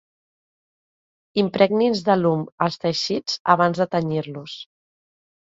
[1.41, 4.59] Impregnis d'alum els teixits abans de tenyir-los.